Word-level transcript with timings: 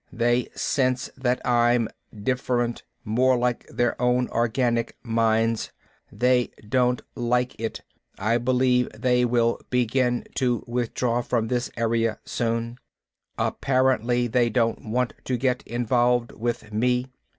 "They 0.11 0.49
sense 0.55 1.11
that 1.15 1.39
I'm 1.45 1.87
different, 2.11 2.81
more 3.05 3.37
like 3.37 3.67
their 3.67 4.01
own 4.01 4.29
organic 4.29 4.97
mines. 5.03 5.71
They 6.11 6.49
don't 6.67 7.03
like 7.13 7.55
it. 7.59 7.81
I 8.17 8.39
believe 8.39 8.89
they 8.99 9.25
will 9.25 9.59
begin 9.69 10.25
to 10.37 10.63
withdraw 10.65 11.21
from 11.21 11.49
this 11.49 11.69
area, 11.77 12.17
soon. 12.25 12.77
Apparently 13.37 14.25
they 14.25 14.49
don't 14.49 14.89
want 14.89 15.13
to 15.25 15.37
get 15.37 15.61
involved 15.67 16.31
with 16.31 16.73
me. 16.73 17.05